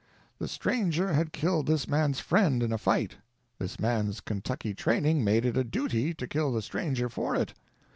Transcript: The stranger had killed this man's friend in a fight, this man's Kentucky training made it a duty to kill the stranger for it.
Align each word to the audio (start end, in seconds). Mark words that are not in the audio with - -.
The 0.39 0.47
stranger 0.47 1.13
had 1.13 1.31
killed 1.31 1.67
this 1.67 1.87
man's 1.87 2.19
friend 2.19 2.63
in 2.63 2.73
a 2.73 2.79
fight, 2.79 3.17
this 3.59 3.79
man's 3.79 4.19
Kentucky 4.19 4.73
training 4.73 5.23
made 5.23 5.45
it 5.45 5.55
a 5.55 5.63
duty 5.63 6.11
to 6.15 6.25
kill 6.27 6.51
the 6.51 6.63
stranger 6.63 7.07
for 7.07 7.35
it. 7.35 7.53